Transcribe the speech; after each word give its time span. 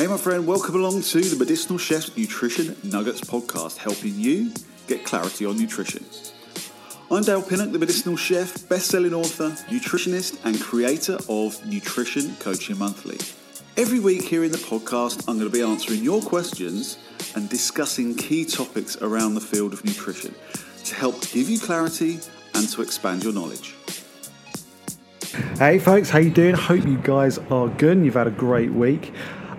Hey, 0.00 0.06
my 0.06 0.16
friend, 0.16 0.46
welcome 0.46 0.76
along 0.76 1.02
to 1.02 1.20
the 1.20 1.36
Medicinal 1.36 1.76
Chef's 1.76 2.16
Nutrition 2.16 2.74
Nuggets 2.82 3.20
podcast, 3.20 3.76
helping 3.76 4.14
you 4.14 4.50
get 4.86 5.04
clarity 5.04 5.44
on 5.44 5.58
nutrition. 5.58 6.02
I'm 7.10 7.22
Dale 7.22 7.42
Pinnock, 7.42 7.70
the 7.70 7.78
Medicinal 7.78 8.16
Chef, 8.16 8.66
best 8.70 8.86
selling 8.86 9.12
author, 9.12 9.50
nutritionist, 9.68 10.42
and 10.46 10.58
creator 10.58 11.18
of 11.28 11.62
Nutrition 11.66 12.34
Coaching 12.36 12.78
Monthly. 12.78 13.18
Every 13.76 14.00
week 14.00 14.22
here 14.22 14.42
in 14.42 14.52
the 14.52 14.56
podcast, 14.56 15.28
I'm 15.28 15.38
going 15.38 15.50
to 15.50 15.54
be 15.54 15.60
answering 15.60 16.02
your 16.02 16.22
questions 16.22 16.96
and 17.34 17.46
discussing 17.50 18.16
key 18.16 18.46
topics 18.46 18.96
around 19.02 19.34
the 19.34 19.42
field 19.42 19.74
of 19.74 19.84
nutrition 19.84 20.34
to 20.84 20.94
help 20.94 21.20
give 21.30 21.50
you 21.50 21.58
clarity 21.58 22.20
and 22.54 22.66
to 22.70 22.80
expand 22.80 23.22
your 23.22 23.34
knowledge. 23.34 23.74
Hey 25.58 25.78
folks, 25.78 26.08
how 26.08 26.20
you 26.20 26.30
doing? 26.30 26.54
Hope 26.54 26.86
you 26.86 26.96
guys 26.96 27.36
are 27.36 27.68
good 27.68 27.98
and 27.98 28.06
you've 28.06 28.14
had 28.14 28.28
a 28.28 28.30
great 28.30 28.72
week. 28.72 29.12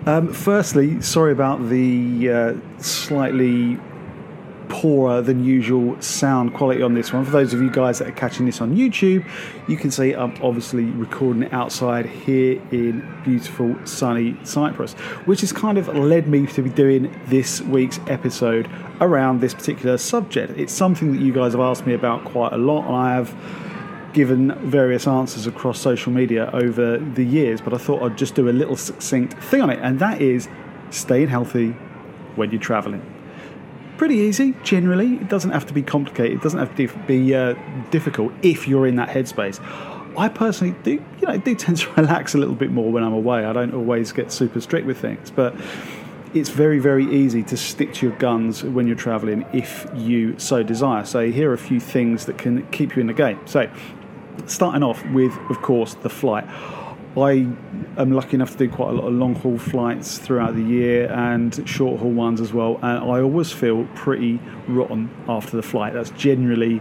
Um, 0.04 0.32
firstly, 0.32 1.00
sorry 1.00 1.30
about 1.30 1.68
the 1.68 2.30
uh, 2.30 2.54
slightly 2.78 3.78
poorer 4.68 5.20
than 5.20 5.44
usual 5.44 6.00
sound 6.00 6.54
quality 6.54 6.82
on 6.82 6.94
this 6.94 7.12
one. 7.12 7.24
For 7.24 7.30
those 7.30 7.52
of 7.54 7.60
you 7.60 7.70
guys 7.70 8.00
that 8.00 8.08
are 8.08 8.12
catching 8.12 8.46
this 8.46 8.60
on 8.60 8.74
YouTube, 8.74 9.24
you 9.68 9.76
can 9.76 9.92
see 9.92 10.12
I'm 10.12 10.34
obviously 10.42 10.86
recording 10.86 11.48
outside 11.52 12.06
here 12.06 12.60
in 12.72 13.06
beautiful 13.22 13.76
sunny 13.86 14.36
Cyprus, 14.42 14.94
which 15.24 15.42
has 15.42 15.52
kind 15.52 15.78
of 15.78 15.86
led 15.88 16.26
me 16.26 16.46
to 16.48 16.62
be 16.62 16.70
doing 16.70 17.14
this 17.26 17.60
week's 17.60 18.00
episode 18.08 18.68
around 19.00 19.40
this 19.40 19.54
particular 19.54 19.98
subject. 19.98 20.58
It's 20.58 20.72
something 20.72 21.12
that 21.12 21.20
you 21.20 21.32
guys 21.32 21.52
have 21.52 21.60
asked 21.60 21.86
me 21.86 21.94
about 21.94 22.24
quite 22.24 22.52
a 22.52 22.58
lot, 22.58 22.86
and 22.86 22.96
I 22.96 23.14
have 23.14 23.36
given 24.12 24.54
various 24.68 25.06
answers 25.06 25.46
across 25.46 25.80
social 25.80 26.12
media 26.12 26.50
over 26.52 26.98
the 26.98 27.24
years, 27.24 27.60
but 27.60 27.72
I 27.72 27.78
thought 27.78 28.02
I'd 28.02 28.18
just 28.18 28.34
do 28.34 28.48
a 28.48 28.50
little 28.50 28.76
succinct 28.76 29.34
thing 29.42 29.60
on 29.60 29.70
it, 29.70 29.78
and 29.82 29.98
that 30.00 30.20
is 30.20 30.48
staying 30.90 31.28
healthy 31.28 31.70
when 32.36 32.50
you're 32.50 32.60
traveling. 32.60 33.02
Pretty 33.96 34.16
easy, 34.16 34.54
generally. 34.62 35.14
It 35.14 35.28
doesn't 35.28 35.50
have 35.50 35.66
to 35.66 35.72
be 35.72 35.82
complicated. 35.82 36.38
It 36.38 36.42
doesn't 36.42 36.58
have 36.58 36.74
to 36.76 36.88
be 37.06 37.34
uh, 37.34 37.54
difficult 37.90 38.32
if 38.42 38.66
you're 38.66 38.86
in 38.86 38.96
that 38.96 39.08
headspace. 39.08 39.60
I 40.16 40.28
personally 40.28 40.74
do, 40.82 40.92
you 40.92 41.26
know, 41.26 41.36
do 41.38 41.54
tend 41.54 41.78
to 41.78 41.90
relax 41.96 42.34
a 42.34 42.38
little 42.38 42.54
bit 42.54 42.70
more 42.70 42.90
when 42.90 43.02
I'm 43.02 43.12
away. 43.12 43.44
I 43.44 43.52
don't 43.52 43.74
always 43.74 44.12
get 44.12 44.32
super 44.32 44.60
strict 44.60 44.86
with 44.86 44.98
things, 44.98 45.30
but 45.30 45.54
it's 46.34 46.48
very, 46.48 46.78
very 46.78 47.04
easy 47.14 47.42
to 47.44 47.56
stick 47.56 47.92
to 47.94 48.06
your 48.06 48.16
guns 48.16 48.64
when 48.64 48.86
you're 48.86 48.96
traveling 48.96 49.44
if 49.52 49.86
you 49.94 50.38
so 50.38 50.62
desire. 50.62 51.04
So 51.04 51.30
here 51.30 51.50
are 51.50 51.54
a 51.54 51.58
few 51.58 51.80
things 51.80 52.26
that 52.26 52.38
can 52.38 52.66
keep 52.70 52.96
you 52.96 53.00
in 53.00 53.06
the 53.06 53.12
game. 53.12 53.38
So 53.46 53.70
starting 54.46 54.82
off 54.82 55.04
with, 55.06 55.36
of 55.50 55.62
course, 55.62 55.94
the 55.94 56.10
flight. 56.10 56.44
I 57.14 57.46
am 57.98 58.12
lucky 58.12 58.34
enough 58.34 58.52
to 58.52 58.58
do 58.58 58.70
quite 58.70 58.88
a 58.88 58.92
lot 58.92 59.06
of 59.06 59.12
long 59.12 59.34
haul 59.34 59.58
flights 59.58 60.18
throughout 60.18 60.54
the 60.54 60.62
year 60.62 61.12
and 61.12 61.68
short 61.68 62.00
haul 62.00 62.10
ones 62.10 62.40
as 62.40 62.54
well. 62.54 62.76
And 62.76 62.98
I 63.10 63.20
always 63.20 63.52
feel 63.52 63.86
pretty 63.94 64.40
rotten 64.66 65.10
after 65.28 65.56
the 65.56 65.62
flight. 65.62 65.92
That's 65.92 66.10
generally 66.10 66.80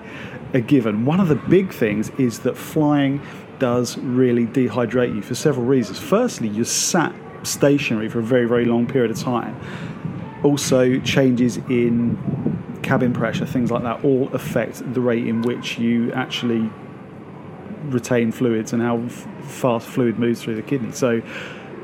a 0.53 0.61
given. 0.61 1.05
One 1.05 1.19
of 1.19 1.27
the 1.27 1.35
big 1.35 1.73
things 1.73 2.11
is 2.11 2.39
that 2.39 2.55
flying 2.55 3.22
does 3.59 3.97
really 3.97 4.47
dehydrate 4.47 5.13
you 5.13 5.22
for 5.22 5.35
several 5.35 5.66
reasons. 5.66 5.99
Firstly, 5.99 6.47
you're 6.47 6.63
sat 6.63 7.13
stationary 7.44 8.07
for 8.07 8.19
a 8.19 8.23
very, 8.23 8.45
very 8.45 8.66
long 8.66 8.88
period 8.88 9.11
of 9.11 9.19
time. 9.19 9.59
Also, 10.44 10.97
changes 11.01 11.57
in 11.57 12.17
cabin 12.84 13.13
pressure, 13.13 13.45
things 13.45 13.69
like 13.69 13.84
that, 13.84 14.03
all 14.03 14.29
affect 14.34 14.94
the 14.94 15.01
rate 15.01 15.28
in 15.28 15.41
which 15.41 15.78
you 15.78 16.11
actually 16.13 16.69
retain 17.86 18.32
fluids 18.32 18.74
and 18.74 18.82
how 18.82 19.00
f- 19.00 19.28
fast 19.44 19.88
fluid 19.88 20.20
moves 20.20 20.42
through 20.42 20.56
the 20.56 20.62
kidney. 20.62 20.92
So, 20.92 21.22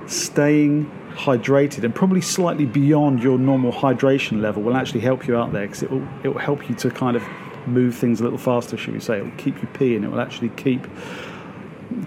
staying 0.08 0.90
hydrated 1.14 1.84
and 1.84 1.94
probably 1.94 2.22
slightly 2.22 2.66
beyond 2.66 3.22
your 3.24 3.40
normal 3.40 3.72
hydration 3.72 4.40
level 4.42 4.62
will 4.62 4.76
actually 4.76 5.02
help 5.02 5.28
you 5.28 5.36
out 5.36 5.52
there 5.52 5.64
because 5.64 5.84
it 5.84 5.92
will 5.92 6.08
it 6.24 6.30
will 6.30 6.40
help 6.40 6.70
you 6.70 6.76
to 6.76 6.92
kind 6.92 7.18
of 7.18 7.24
move 7.66 7.96
things 7.96 8.22
a 8.22 8.24
little 8.24 8.38
faster, 8.38 8.78
should 8.78 8.94
we 8.94 9.00
say? 9.00 9.18
It 9.18 9.24
will 9.24 9.38
keep 9.38 9.62
you 9.62 9.68
peeing. 9.70 10.04
It 10.04 10.10
will 10.10 10.22
actually 10.22 10.50
keep 10.50 10.88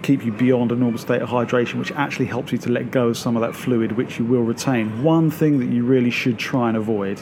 keep 0.03 0.23
you 0.23 0.31
beyond 0.31 0.71
a 0.71 0.75
normal 0.75 0.99
state 0.99 1.21
of 1.21 1.29
hydration, 1.29 1.79
which 1.79 1.91
actually 1.93 2.27
helps 2.27 2.51
you 2.51 2.57
to 2.59 2.69
let 2.69 2.91
go 2.91 3.09
of 3.09 3.17
some 3.17 3.35
of 3.35 3.41
that 3.41 3.55
fluid, 3.55 3.93
which 3.93 4.19
you 4.19 4.25
will 4.25 4.43
retain. 4.43 5.03
One 5.03 5.31
thing 5.31 5.59
that 5.59 5.69
you 5.69 5.83
really 5.83 6.11
should 6.11 6.37
try 6.37 6.69
and 6.69 6.77
avoid 6.77 7.19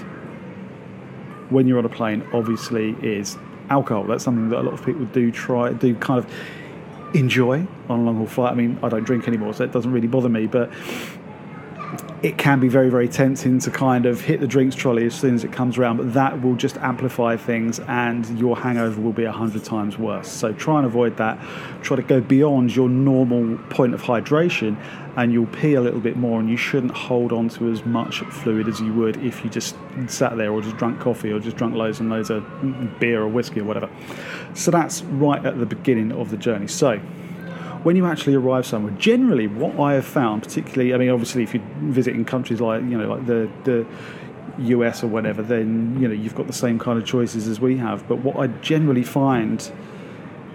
when 1.49 1.67
you're 1.67 1.79
on 1.79 1.85
a 1.85 1.89
plane, 1.89 2.27
obviously, 2.33 2.91
is 3.01 3.37
alcohol. 3.69 4.03
That's 4.03 4.23
something 4.23 4.49
that 4.49 4.59
a 4.59 4.63
lot 4.63 4.73
of 4.73 4.85
people 4.85 5.05
do 5.05 5.31
try, 5.31 5.73
do 5.73 5.95
kind 5.95 6.19
of 6.19 6.31
enjoy 7.15 7.65
on 7.89 7.99
a 7.99 8.03
long 8.03 8.17
haul 8.17 8.27
flight. 8.27 8.51
I 8.51 8.55
mean, 8.55 8.79
I 8.83 8.89
don't 8.89 9.03
drink 9.03 9.27
anymore, 9.27 9.53
so 9.53 9.63
it 9.63 9.71
doesn't 9.71 9.91
really 9.91 10.07
bother 10.07 10.29
me, 10.29 10.47
but 10.47 10.71
it 12.21 12.37
can 12.37 12.59
be 12.59 12.67
very, 12.67 12.89
very 12.89 13.07
tempting 13.07 13.59
to 13.59 13.71
kind 13.71 14.05
of 14.05 14.21
hit 14.21 14.41
the 14.41 14.47
drinks 14.47 14.75
trolley 14.75 15.05
as 15.05 15.15
soon 15.15 15.35
as 15.35 15.43
it 15.43 15.53
comes 15.53 15.77
around, 15.77 15.97
but 15.97 16.13
that 16.13 16.41
will 16.41 16.55
just 16.55 16.77
amplify 16.77 17.37
things 17.37 17.79
and 17.81 18.27
your 18.37 18.57
hangover 18.57 18.99
will 18.99 19.13
be 19.13 19.23
a 19.23 19.31
hundred 19.31 19.63
times 19.63 19.97
worse. 19.97 20.27
So 20.29 20.51
try 20.51 20.77
and 20.77 20.85
avoid 20.85 21.15
that. 21.17 21.39
Try 21.81 21.95
to 21.95 22.03
go 22.03 22.19
beyond 22.19 22.75
your 22.75 22.89
normal 22.89 23.57
point 23.69 23.93
of 23.93 24.01
hydration 24.01 24.77
and 25.15 25.31
you'll 25.31 25.47
pee 25.47 25.75
a 25.75 25.81
little 25.81 26.01
bit 26.01 26.17
more 26.17 26.39
and 26.39 26.49
you 26.49 26.57
shouldn't 26.57 26.91
hold 26.91 27.31
on 27.31 27.49
to 27.49 27.71
as 27.71 27.85
much 27.85 28.19
fluid 28.19 28.67
as 28.67 28.79
you 28.79 28.93
would 28.93 29.17
if 29.17 29.43
you 29.43 29.49
just 29.49 29.75
sat 30.07 30.35
there 30.35 30.51
or 30.51 30.61
just 30.61 30.77
drank 30.77 30.99
coffee 30.99 31.31
or 31.31 31.39
just 31.39 31.55
drank 31.55 31.73
loads 31.73 31.99
and 31.99 32.09
loads 32.09 32.29
of 32.29 32.45
beer 32.99 33.21
or 33.21 33.27
whiskey 33.27 33.61
or 33.61 33.63
whatever. 33.63 33.89
So 34.53 34.71
that's 34.71 35.01
right 35.03 35.43
at 35.45 35.57
the 35.57 35.65
beginning 35.65 36.11
of 36.11 36.31
the 36.31 36.37
journey. 36.37 36.67
So 36.67 36.99
when 37.83 37.95
you 37.95 38.05
actually 38.05 38.35
arrive 38.35 38.65
somewhere, 38.65 38.93
generally 38.97 39.47
what 39.47 39.79
I 39.79 39.93
have 39.93 40.05
found, 40.05 40.43
particularly, 40.43 40.93
I 40.93 40.97
mean, 40.97 41.09
obviously, 41.09 41.43
if 41.43 41.53
you're 41.53 41.63
visiting 41.79 42.25
countries 42.25 42.59
like 42.59 42.81
you 42.81 42.97
know, 42.97 43.07
like 43.07 43.25
the 43.25 43.49
the 43.63 43.85
US 44.75 45.03
or 45.03 45.07
whatever, 45.07 45.41
then 45.41 45.97
you 45.99 46.07
know 46.07 46.13
you've 46.13 46.35
got 46.35 46.47
the 46.47 46.53
same 46.53 46.77
kind 46.77 46.99
of 46.99 47.05
choices 47.05 47.47
as 47.47 47.59
we 47.59 47.77
have. 47.77 48.07
But 48.07 48.17
what 48.17 48.37
I 48.37 48.47
generally 48.47 49.03
find 49.03 49.61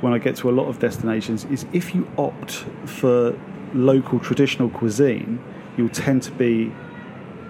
when 0.01 0.13
I 0.13 0.19
get 0.19 0.37
to 0.37 0.51
a 0.51 0.53
lot 0.53 0.69
of 0.69 0.79
destinations 0.79 1.47
is 1.47 1.65
if 1.73 1.95
you 1.95 2.07
opt 2.19 2.53
for 2.85 3.39
local 3.73 4.21
traditional 4.21 4.69
cuisine, 4.69 5.43
you'll 5.77 5.89
tend 5.89 6.23
to 6.25 6.33
be 6.33 6.73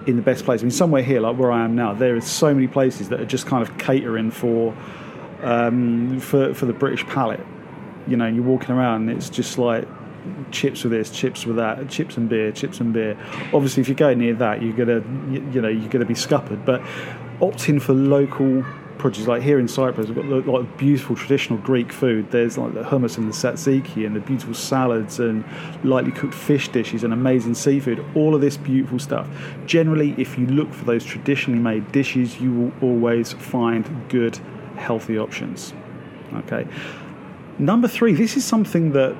in 0.07 0.15
the 0.15 0.21
best 0.21 0.45
place. 0.45 0.61
I 0.61 0.63
mean, 0.63 0.71
somewhere 0.71 1.03
here, 1.03 1.19
like 1.19 1.37
where 1.37 1.51
I 1.51 1.65
am 1.65 1.75
now, 1.75 1.93
there 1.93 2.15
are 2.15 2.21
so 2.21 2.53
many 2.53 2.67
places 2.67 3.09
that 3.09 3.19
are 3.19 3.25
just 3.25 3.45
kind 3.45 3.61
of 3.61 3.77
catering 3.77 4.31
for 4.31 4.73
um, 5.41 6.21
for 6.21 6.53
for 6.53 6.65
the 6.65 6.73
British 6.73 7.05
palate 7.07 7.45
you 8.07 8.17
know, 8.17 8.27
you're 8.27 8.43
walking 8.43 8.71
around 8.75 9.09
and 9.09 9.17
it's 9.17 9.29
just 9.29 9.57
like 9.57 9.87
chips 10.51 10.83
with 10.83 10.91
this, 10.91 11.09
chips 11.09 11.45
with 11.45 11.57
that, 11.57 11.89
chips 11.89 12.17
and 12.17 12.29
beer, 12.29 12.51
chips 12.51 12.79
and 12.79 12.93
beer. 12.93 13.17
Obviously, 13.53 13.81
if 13.81 13.89
you 13.89 13.95
go 13.95 14.13
near 14.13 14.33
that, 14.35 14.61
you're 14.61 14.75
gonna, 14.75 15.03
you 15.51 15.61
know, 15.61 15.67
you're 15.67 15.89
gonna 15.89 16.05
be 16.05 16.15
scuppered. 16.15 16.65
But 16.65 16.81
opting 17.39 17.81
for 17.81 17.93
local 17.93 18.63
produce, 18.97 19.27
like 19.27 19.41
here 19.41 19.59
in 19.59 19.67
Cyprus, 19.67 20.07
we've 20.07 20.15
got 20.15 20.47
like 20.47 20.77
beautiful 20.77 21.15
traditional 21.15 21.59
Greek 21.59 21.91
food. 21.91 22.31
There's 22.31 22.57
like 22.57 22.73
the 22.73 22.83
hummus 22.83 23.17
and 23.17 23.27
the 23.27 23.33
tzatziki 23.33 24.05
and 24.05 24.15
the 24.15 24.19
beautiful 24.19 24.53
salads 24.53 25.19
and 25.19 25.43
lightly 25.83 26.11
cooked 26.11 26.33
fish 26.33 26.69
dishes 26.69 27.03
and 27.03 27.13
amazing 27.13 27.55
seafood. 27.55 28.03
All 28.15 28.33
of 28.33 28.41
this 28.41 28.57
beautiful 28.57 28.99
stuff. 28.99 29.27
Generally, 29.65 30.15
if 30.17 30.37
you 30.37 30.47
look 30.47 30.73
for 30.73 30.85
those 30.85 31.05
traditionally 31.05 31.61
made 31.61 31.91
dishes, 31.91 32.39
you 32.39 32.53
will 32.53 32.71
always 32.81 33.33
find 33.33 34.09
good, 34.09 34.39
healthy 34.75 35.17
options. 35.17 35.73
Okay. 36.33 36.67
Number 37.57 37.87
three, 37.87 38.13
this 38.13 38.35
is 38.35 38.43
something 38.43 38.91
that 38.91 39.15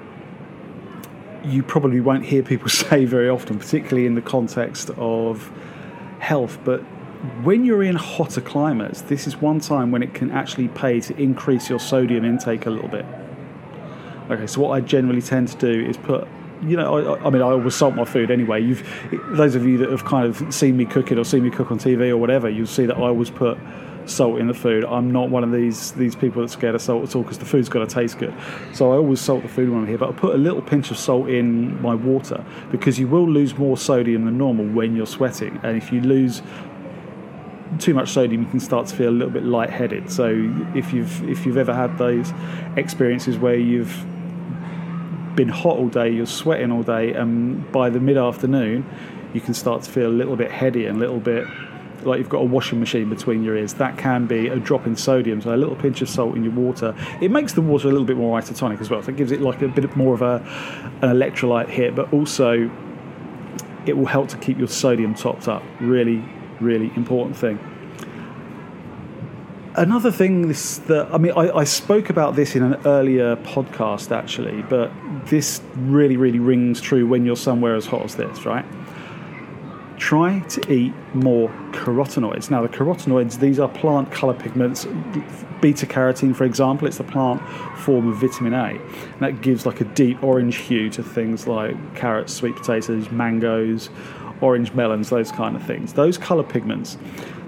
you 1.44 1.64
probably 1.64 2.02
won't 2.02 2.26
hear 2.26 2.44
people 2.44 2.70
say 2.84 3.06
very 3.06 3.30
often, 3.30 3.60
particularly 3.60 4.06
in 4.06 4.16
the 4.16 4.22
context 4.22 4.90
of 4.98 5.52
health. 6.20 6.58
But 6.64 6.82
when 7.44 7.66
you're 7.66 7.84
in 7.84 7.96
hotter 7.96 8.42
climates, 8.42 9.02
this 9.02 9.28
is 9.28 9.38
one 9.38 9.60
time 9.60 9.92
when 9.92 10.04
it 10.04 10.14
can 10.14 10.32
actually 10.32 10.68
pay 10.68 11.00
to 11.02 11.16
increase 11.18 11.70
your 11.70 11.80
sodium 11.80 12.26
intake 12.26 12.66
a 12.66 12.70
little 12.70 12.90
bit. 12.90 13.06
Okay, 14.30 14.48
so 14.48 14.62
what 14.62 14.72
I 14.72 14.82
generally 14.82 15.22
tend 15.22 15.50
to 15.50 15.58
do 15.58 15.86
is 15.86 15.98
put 15.98 16.28
you 16.64 16.78
know, 16.78 17.16
I, 17.16 17.28
I, 17.28 17.30
mean, 17.30 17.42
I 17.42 17.52
always 17.52 17.76
salt 17.76 17.96
my 17.96 18.06
food 18.06 18.32
anyway. 18.32 18.62
You've, 18.62 18.88
those 19.28 19.56
of 19.56 19.66
you 19.66 19.78
that 19.80 19.90
have 19.90 20.06
kind 20.06 20.26
of 20.26 20.54
seen 20.54 20.78
me 20.78 20.86
cook 20.86 21.12
it 21.12 21.20
or 21.20 21.26
seen 21.26 21.44
me 21.44 21.50
cook 21.50 21.70
on 21.70 21.78
TV 21.78 22.10
or 22.10 22.18
whatever, 22.18 22.50
you'll 22.50 22.66
see 22.66 22.86
that 22.86 22.96
I 22.96 23.02
always 23.02 23.30
put 23.30 23.58
salt 24.06 24.40
in 24.40 24.48
the 24.48 24.54
food. 24.54 24.86
I'm 24.86 25.12
not 25.12 25.30
one 25.30 25.44
of 25.44 25.52
these 25.52 25.92
these 25.94 26.16
people 26.16 26.42
that's 26.42 26.54
scared 26.54 26.76
of 26.76 26.82
salt 26.82 27.04
at 27.04 27.16
all 27.16 27.24
because 27.24 27.40
the 27.40 27.46
food's 27.46 27.70
got 27.70 27.88
to 27.88 27.94
taste 27.94 28.18
good. 28.18 28.34
So 28.74 28.92
I 28.92 28.98
always 28.98 29.22
salt 29.22 29.44
the 29.44 29.50
food 29.50 29.70
when 29.70 29.82
I'm 29.82 29.88
here, 29.88 29.98
but 29.98 30.10
I 30.10 30.12
put 30.14 30.36
a 30.36 30.38
little 30.38 30.62
pinch 30.62 30.92
of 30.92 30.98
salt 30.98 31.30
in 31.30 31.82
my 31.82 31.96
water 31.96 32.44
because 32.72 33.00
you 33.00 33.08
will 33.08 33.30
lose 33.30 33.58
more 33.58 33.78
sodium 33.78 34.26
than 34.26 34.38
normal 34.38 34.66
when 34.66 34.96
you're 34.96 35.06
sweating, 35.06 35.60
and 35.64 35.78
if 35.78 35.92
you 35.92 36.02
lose 36.02 36.42
too 37.80 37.94
much 37.94 38.10
sodium, 38.10 38.44
you 38.44 38.50
can 38.50 38.60
start 38.60 38.88
to 38.88 38.96
feel 38.96 39.10
a 39.10 39.12
little 39.12 39.34
bit 39.34 39.44
lightheaded. 39.44 40.12
So 40.12 40.30
if 40.76 40.94
you've 40.94 41.28
if 41.30 41.46
you've 41.46 41.58
ever 41.58 41.74
had 41.74 41.98
those 41.98 42.32
experiences 42.76 43.38
where 43.38 43.56
you've 43.56 44.06
been 45.36 45.50
hot 45.50 45.78
all 45.78 45.90
day, 45.90 46.10
you're 46.10 46.26
sweating 46.26 46.72
all 46.72 46.84
day, 46.84 47.14
and 47.14 47.70
by 47.72 47.90
the 47.90 48.00
mid 48.00 48.18
afternoon, 48.18 48.86
you 49.34 49.42
can 49.42 49.54
start 49.54 49.84
to 49.84 49.92
feel 49.92 50.08
a 50.08 50.14
little 50.14 50.36
bit 50.36 50.52
heady 50.52 50.86
and 50.86 50.98
a 50.98 51.00
little 51.00 51.20
bit 51.20 51.46
like 52.06 52.20
you've 52.20 52.30
got 52.30 52.42
a 52.42 52.46
washing 52.46 52.80
machine 52.80 53.10
between 53.10 53.44
your 53.44 53.58
ears, 53.58 53.74
that 53.76 53.98
can 53.98 54.26
be 54.26 54.48
a 54.48 54.58
drop 54.58 54.86
in 54.86 54.96
sodium. 54.96 55.42
So 55.42 55.54
a 55.54 55.58
little 55.58 55.76
pinch 55.76 56.02
of 56.02 56.10
salt 56.10 56.36
in 56.36 56.44
your 56.44 56.54
water, 56.54 56.96
it 57.22 57.32
makes 57.32 57.54
the 57.54 57.62
water 57.62 57.88
a 57.88 57.92
little 57.92 58.06
bit 58.06 58.18
more 58.18 58.40
isotonic 58.40 58.82
as 58.82 58.90
well. 58.90 59.02
So 59.02 59.10
it 59.10 59.18
gives 59.18 59.32
it 59.32 59.42
like 59.42 59.62
a 59.62 59.68
bit 59.68 59.96
more 59.96 60.14
of 60.14 60.22
a 60.22 60.36
an 61.02 61.10
electrolyte 61.10 61.70
hit, 61.70 61.96
but 61.96 62.12
also 62.14 62.70
it 63.86 63.98
will 63.98 64.06
help 64.06 64.30
to 64.30 64.38
keep 64.38 64.58
your 64.58 64.68
sodium 64.68 65.14
topped 65.14 65.48
up. 65.48 65.64
Really, 65.80 66.24
really 66.60 66.92
important 66.96 67.38
thing. 67.38 67.60
Another 69.78 70.12
thing 70.12 70.48
this 70.48 70.78
that 70.80 71.14
I 71.14 71.18
mean 71.18 71.34
I, 71.34 71.52
I, 71.52 71.64
spoke 71.66 72.10
about 72.10 72.38
this 72.38 72.56
in 72.56 72.64
an 72.64 72.76
earlier 72.86 73.36
podcast 73.38 74.10
actually, 74.10 74.62
but 74.62 74.90
this 75.26 75.62
really 75.76 76.16
really 76.16 76.40
rings 76.40 76.80
true 76.80 77.06
when 77.06 77.26
you're 77.26 77.36
somewhere 77.36 77.76
as 77.76 77.86
hot 77.86 78.04
as 78.04 78.16
this, 78.16 78.46
right? 78.46 78.66
Try 80.06 80.42
to 80.42 80.72
eat 80.72 80.94
more 81.16 81.50
carotenoids. 81.72 82.52
Now 82.52 82.62
the 82.62 82.70
carotenoids 82.70 83.40
these 83.40 83.58
are 83.58 83.68
plant 83.68 84.12
color 84.12 84.36
pigments. 84.36 84.86
Beta 85.62 85.88
carotene, 85.88 86.36
for 86.36 86.44
example, 86.44 86.88
it's 86.88 87.00
the 87.00 87.04
plant 87.04 87.42
form 87.80 88.10
of 88.10 88.18
vitamin 88.18 88.54
A, 88.54 88.68
and 88.68 89.20
that 89.20 89.42
gives 89.42 89.66
like 89.66 89.82
a 89.82 89.84
deep 89.84 90.24
orange 90.24 90.58
hue 90.58 90.92
to 90.92 91.02
things 91.02 91.48
like 91.48 91.96
carrots, 91.96 92.36
sweet 92.36 92.56
potatoes, 92.56 93.10
mangoes, 93.10 93.90
orange 94.42 94.74
melons, 94.74 95.10
those 95.10 95.32
kind 95.32 95.56
of 95.56 95.66
things. 95.66 95.94
Those 95.94 96.20
color 96.20 96.44
pigments 96.44 97.00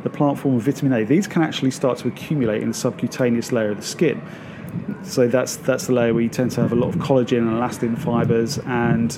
the 0.01 0.09
plant 0.09 0.39
form 0.39 0.55
of 0.55 0.63
vitamin 0.63 0.93
A, 0.93 1.05
these 1.05 1.27
can 1.27 1.43
actually 1.43 1.69
start 1.69 1.99
to 1.99 2.07
accumulate 2.07 2.63
in 2.63 2.69
the 2.69 2.73
subcutaneous 2.73 3.51
layer 3.51 3.69
of 3.69 3.77
the 3.77 3.83
skin. 3.83 4.19
So 5.03 5.27
that's 5.27 5.57
that's 5.57 5.85
the 5.85 5.93
layer 5.93 6.11
where 6.11 6.23
you 6.23 6.29
tend 6.29 6.49
to 6.53 6.61
have 6.61 6.71
a 6.71 6.75
lot 6.75 6.87
of 6.87 6.95
collagen 6.95 7.37
and 7.37 7.51
elastin 7.51 7.99
fibers 7.99 8.57
and 8.65 9.11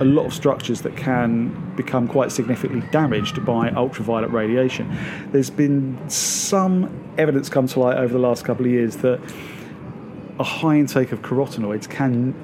a 0.00 0.04
lot 0.04 0.26
of 0.26 0.34
structures 0.34 0.82
that 0.82 0.96
can 0.96 1.74
become 1.76 2.06
quite 2.06 2.30
significantly 2.32 2.86
damaged 2.90 3.44
by 3.44 3.70
ultraviolet 3.70 4.30
radiation. 4.30 4.94
There's 5.32 5.50
been 5.50 5.98
some 6.08 6.90
evidence 7.18 7.48
come 7.48 7.66
to 7.68 7.80
light 7.80 7.96
over 7.96 8.12
the 8.12 8.18
last 8.18 8.44
couple 8.44 8.66
of 8.66 8.70
years 8.70 8.96
that 8.98 9.20
a 10.38 10.44
high 10.44 10.76
intake 10.76 11.12
of 11.12 11.22
carotenoids 11.22 11.88
can 11.88 12.34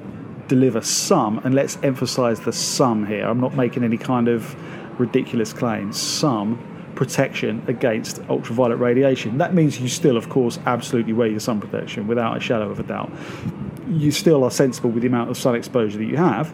deliver 0.47 0.81
some, 0.81 1.39
and 1.39 1.55
let's 1.55 1.77
emphasize 1.83 2.39
the 2.41 2.51
some 2.51 3.05
here. 3.05 3.27
I'm 3.27 3.39
not 3.39 3.55
making 3.55 3.83
any 3.83 3.97
kind 3.97 4.27
of 4.27 4.55
ridiculous 4.99 5.53
claims, 5.53 5.99
some 5.99 6.59
protection 6.95 7.63
against 7.67 8.19
ultraviolet 8.29 8.79
radiation. 8.79 9.37
That 9.37 9.53
means 9.53 9.79
you 9.79 9.87
still, 9.87 10.17
of 10.17 10.29
course, 10.29 10.59
absolutely 10.65 11.13
wear 11.13 11.27
your 11.27 11.39
sun 11.39 11.59
protection 11.59 12.07
without 12.07 12.37
a 12.37 12.39
shadow 12.39 12.69
of 12.69 12.79
a 12.79 12.83
doubt. 12.83 13.11
You 13.87 14.11
still 14.11 14.43
are 14.43 14.51
sensible 14.51 14.91
with 14.91 15.01
the 15.01 15.07
amount 15.07 15.29
of 15.29 15.37
sun 15.37 15.55
exposure 15.55 15.97
that 15.97 16.05
you 16.05 16.17
have. 16.17 16.53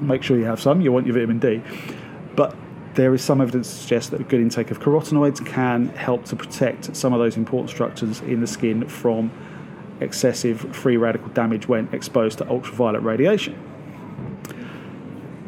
Make 0.00 0.22
sure 0.22 0.38
you 0.38 0.44
have 0.44 0.60
some, 0.60 0.80
you 0.80 0.92
want 0.92 1.06
your 1.06 1.14
vitamin 1.14 1.38
D. 1.38 1.62
But 2.34 2.54
there 2.94 3.14
is 3.14 3.22
some 3.22 3.40
evidence 3.40 3.70
to 3.70 3.76
suggest 3.76 4.10
that 4.10 4.20
a 4.20 4.24
good 4.24 4.40
intake 4.40 4.70
of 4.70 4.80
carotenoids 4.80 5.44
can 5.44 5.88
help 5.90 6.24
to 6.26 6.36
protect 6.36 6.96
some 6.96 7.12
of 7.12 7.18
those 7.18 7.36
important 7.36 7.70
structures 7.70 8.20
in 8.22 8.40
the 8.40 8.46
skin 8.46 8.88
from 8.88 9.30
excessive 10.00 10.74
free 10.74 10.96
radical 10.96 11.28
damage 11.28 11.68
when 11.68 11.88
exposed 11.92 12.38
to 12.38 12.48
ultraviolet 12.48 13.02
radiation. 13.02 13.58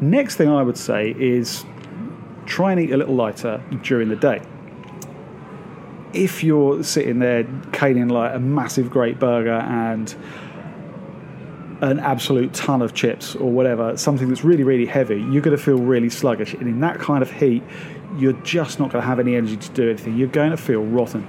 Next 0.01 0.35
thing 0.37 0.47
I 0.47 0.63
would 0.63 0.77
say 0.77 1.13
is 1.17 1.65
try 2.45 2.71
and 2.71 2.79
eat 2.79 2.91
a 2.91 2.97
little 2.97 3.15
lighter 3.15 3.61
during 3.83 4.09
the 4.09 4.15
day. 4.15 4.41
If 6.13 6.43
you're 6.43 6.83
sitting 6.83 7.19
there 7.19 7.45
caning 7.71 8.07
like 8.07 8.33
a 8.33 8.39
massive 8.39 8.89
great 8.89 9.19
burger 9.19 9.51
and 9.51 10.15
an 11.81 11.99
absolute 11.99 12.53
ton 12.53 12.81
of 12.81 12.93
chips 12.93 13.35
or 13.35 13.49
whatever, 13.49 13.95
something 13.95 14.27
that's 14.27 14.43
really, 14.43 14.63
really 14.63 14.85
heavy, 14.85 15.21
you're 15.21 15.41
going 15.41 15.55
to 15.55 15.63
feel 15.63 15.77
really 15.77 16.09
sluggish. 16.09 16.53
And 16.53 16.63
in 16.63 16.81
that 16.81 16.99
kind 16.99 17.21
of 17.21 17.31
heat, 17.31 17.63
you're 18.17 18.33
just 18.33 18.79
not 18.79 18.91
going 18.91 19.01
to 19.01 19.07
have 19.07 19.19
any 19.19 19.35
energy 19.35 19.57
to 19.57 19.71
do 19.71 19.89
anything. 19.89 20.17
You're 20.17 20.27
going 20.27 20.51
to 20.51 20.57
feel 20.57 20.83
rotten. 20.83 21.27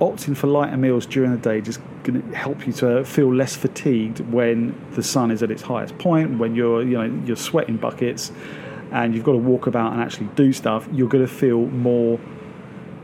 Opting 0.00 0.34
for 0.34 0.46
lighter 0.46 0.78
meals 0.78 1.04
during 1.04 1.32
the 1.32 1.36
day 1.36 1.60
just 1.60 1.80
going 2.04 2.22
to 2.22 2.36
help 2.36 2.66
you 2.66 2.72
to 2.72 3.04
feel 3.04 3.34
less 3.34 3.54
fatigued 3.54 4.20
when 4.20 4.74
the 4.92 5.02
sun 5.02 5.30
is 5.30 5.42
at 5.42 5.50
its 5.50 5.60
highest 5.62 5.98
point, 5.98 6.38
when 6.38 6.54
you're, 6.54 6.82
you 6.82 6.96
know, 6.96 7.24
you're 7.26 7.36
sweating 7.36 7.76
buckets 7.76 8.32
and 8.92 9.14
you've 9.14 9.24
got 9.24 9.32
to 9.32 9.38
walk 9.38 9.66
about 9.66 9.92
and 9.92 10.00
actually 10.00 10.28
do 10.36 10.54
stuff, 10.54 10.88
you're 10.90 11.08
going 11.08 11.26
to 11.26 11.32
feel 11.32 11.66
more 11.66 12.18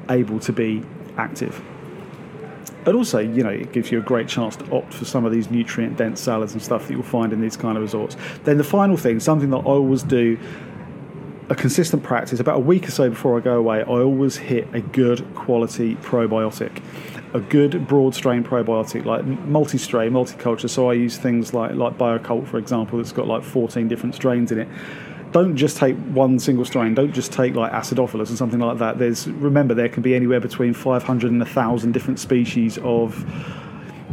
able 0.08 0.40
to 0.40 0.52
be 0.52 0.82
active. 1.18 1.60
And 2.86 2.94
also, 2.94 3.18
you 3.18 3.42
know, 3.42 3.50
it 3.50 3.72
gives 3.72 3.90
you 3.90 3.98
a 3.98 4.02
great 4.02 4.28
chance 4.28 4.54
to 4.56 4.76
opt 4.76 4.94
for 4.94 5.04
some 5.04 5.24
of 5.24 5.32
these 5.32 5.50
nutrient 5.50 5.96
dense 5.96 6.20
salads 6.20 6.52
and 6.52 6.62
stuff 6.62 6.86
that 6.86 6.94
you'll 6.94 7.02
find 7.02 7.32
in 7.32 7.40
these 7.40 7.56
kind 7.56 7.76
of 7.76 7.82
resorts. 7.82 8.16
Then 8.44 8.58
the 8.58 8.64
final 8.64 8.96
thing, 8.96 9.18
something 9.18 9.50
that 9.50 9.58
I 9.58 9.64
always 9.64 10.04
do, 10.04 10.38
a 11.48 11.54
consistent 11.56 12.04
practice, 12.04 12.38
about 12.38 12.56
a 12.56 12.60
week 12.60 12.86
or 12.86 12.92
so 12.92 13.10
before 13.10 13.36
I 13.36 13.40
go 13.40 13.58
away, 13.58 13.80
I 13.80 13.84
always 13.84 14.36
hit 14.36 14.72
a 14.72 14.80
good 14.80 15.34
quality 15.34 15.96
probiotic. 15.96 16.80
A 17.34 17.40
good 17.40 17.88
broad 17.88 18.14
strain 18.14 18.44
probiotic, 18.44 19.04
like 19.04 19.24
multi 19.24 19.78
strain, 19.78 20.12
multiculture. 20.12 20.70
So 20.70 20.88
I 20.88 20.94
use 20.94 21.18
things 21.18 21.52
like, 21.52 21.74
like 21.74 21.98
Bio-Kult, 21.98 22.46
for 22.46 22.56
example, 22.56 22.98
that's 22.98 23.12
got 23.12 23.26
like 23.26 23.42
14 23.42 23.88
different 23.88 24.14
strains 24.14 24.52
in 24.52 24.60
it 24.60 24.68
don't 25.36 25.54
just 25.54 25.76
take 25.76 25.94
one 25.96 26.38
single 26.38 26.64
strain. 26.64 26.94
Don't 26.94 27.12
just 27.12 27.30
take 27.30 27.54
like 27.54 27.70
acidophilus 27.70 28.30
and 28.30 28.38
something 28.38 28.58
like 28.58 28.78
that. 28.78 28.98
There's 28.98 29.28
remember 29.28 29.74
there 29.74 29.90
can 29.90 30.02
be 30.02 30.14
anywhere 30.14 30.40
between 30.40 30.72
500 30.72 31.30
and 31.30 31.40
1,000 31.40 31.92
different 31.92 32.18
species 32.18 32.78
of 32.78 33.22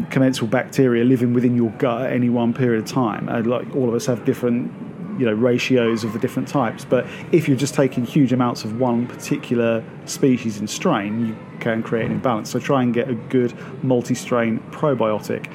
commensal 0.10 0.48
bacteria 0.48 1.06
living 1.06 1.34
within 1.34 1.56
your 1.56 1.70
gut 1.78 2.08
at 2.08 2.12
any 2.12 2.28
one 2.28 2.54
period 2.54 2.84
of 2.84 2.90
time. 2.90 3.30
And 3.30 3.48
like 3.48 3.74
all 3.74 3.88
of 3.88 3.96
us 3.96 4.06
have 4.08 4.26
different 4.26 4.70
you 5.18 5.26
know 5.26 5.32
ratios 5.32 6.04
of 6.04 6.12
the 6.12 6.20
different 6.20 6.50
types. 6.50 6.84
But 6.84 7.08
if 7.32 7.48
you're 7.48 7.56
just 7.56 7.74
taking 7.74 8.04
huge 8.04 8.34
amounts 8.34 8.66
of 8.66 8.78
one 8.78 9.08
particular 9.08 9.82
species 10.04 10.58
and 10.58 10.70
strain, 10.70 11.28
you 11.28 11.38
can 11.62 11.84
create 11.84 12.08
an 12.08 12.12
imbalance. 12.12 12.50
So 12.50 12.60
try 12.60 12.84
and 12.84 12.94
get 12.94 13.10
a 13.10 13.16
good 13.16 13.54
multi-strain 13.82 14.60
probiotic 14.72 15.50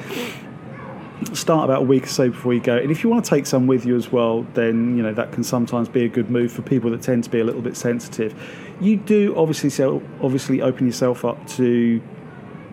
start 1.33 1.65
about 1.65 1.83
a 1.83 1.85
week 1.85 2.05
or 2.05 2.09
so 2.09 2.31
before 2.31 2.55
you 2.55 2.61
go. 2.61 2.77
And 2.77 2.91
if 2.91 3.03
you 3.03 3.11
want 3.11 3.25
to 3.25 3.31
take 3.31 3.47
some 3.47 3.67
with 3.67 3.85
you 3.85 3.97
as 3.97 4.13
well, 4.13 4.43
then 4.55 4.97
you 4.97 5.03
know 5.03 5.13
that 5.13 5.33
can 5.33 5.43
sometimes 5.43 5.89
be 5.89 6.05
a 6.05 6.09
good 6.09 6.31
move 6.31 6.53
for 6.53 6.63
people 6.63 6.91
that 6.91 7.03
tend 7.03 7.25
to 7.25 7.31
be 7.31 7.41
a 7.41 7.45
little 7.45 7.63
bit 7.63 7.77
sensitive. 7.77 8.35
You 8.81 8.97
do 8.97 9.35
obviously 9.37 9.71
so 9.71 10.03
obviously 10.23 10.63
open 10.63 10.87
yourself 10.87 11.25
up 11.25 11.45
to 11.49 12.01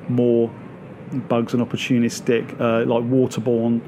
more 0.10 0.52
bugs 1.28 1.54
and 1.54 1.66
opportunistic 1.66 2.60
uh, 2.60 2.86
like 2.86 3.04
waterborne 3.04 3.82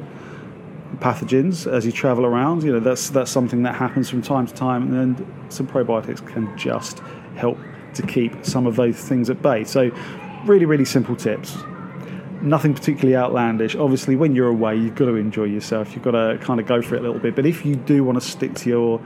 pathogens 0.96 1.72
as 1.72 1.86
you 1.86 1.92
travel 1.92 2.26
around. 2.26 2.64
You 2.64 2.74
know 2.74 2.80
that's 2.80 3.10
that's 3.12 3.32
something 3.32 3.64
that 3.64 3.76
happens 3.76 4.10
from 4.10 4.22
time 4.22 4.48
to 4.48 4.54
time, 4.54 4.94
and 4.96 5.54
some 5.54 5.68
probiotics 5.68 6.26
can 6.26 6.58
just 6.58 7.00
help 7.36 7.60
to 7.94 8.02
keep 8.02 8.44
some 8.44 8.66
of 8.66 8.76
those 8.76 8.98
things 8.98 9.30
at 9.30 9.42
bay. 9.42 9.64
So, 9.64 9.92
really, 10.46 10.66
really 10.66 10.86
simple 10.86 11.16
tips 11.16 11.58
nothing 12.42 12.74
particularly 12.74 13.16
outlandish. 13.16 13.76
Obviously, 13.76 14.16
when 14.16 14.36
you're 14.36 14.48
away, 14.48 14.76
you've 14.76 14.96
got 14.96 15.06
to 15.06 15.16
enjoy 15.16 15.46
yourself. 15.46 15.94
You've 15.94 16.04
got 16.04 16.12
to 16.12 16.38
kind 16.42 16.60
of 16.60 16.66
go 16.66 16.82
for 16.82 16.96
it 16.96 17.00
a 17.00 17.02
little 17.02 17.20
bit. 17.20 17.36
But 17.36 17.46
if 17.46 17.66
you 17.66 17.76
do 17.76 18.04
want 18.04 18.22
to 18.22 18.28
stick 18.28 18.54
to 18.56 18.70
your, 18.70 19.02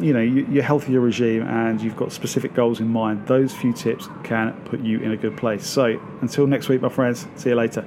you 0.00 0.12
know, 0.12 0.20
your 0.20 0.62
healthier 0.62 1.00
regime 1.00 1.42
and 1.42 1.80
you've 1.80 1.96
got 1.96 2.12
specific 2.12 2.54
goals 2.54 2.80
in 2.80 2.88
mind, 2.88 3.26
those 3.26 3.52
few 3.52 3.72
tips 3.72 4.08
can 4.24 4.52
put 4.64 4.80
you 4.80 4.98
in 5.00 5.12
a 5.12 5.16
good 5.16 5.36
place. 5.36 5.66
So, 5.66 6.00
until 6.20 6.46
next 6.46 6.68
week, 6.68 6.82
my 6.82 6.88
friends, 6.88 7.26
see 7.36 7.50
you 7.50 7.56
later. 7.56 7.84